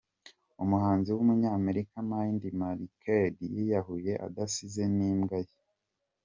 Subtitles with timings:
[0.63, 5.55] Umuhanzi w’umunyamerika Mindi makiredi yiyahuye adasize n’ imbwa ye